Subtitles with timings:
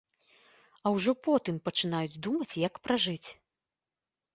[0.85, 3.29] А ўжо потым пачынаюць думаць, як пражыць.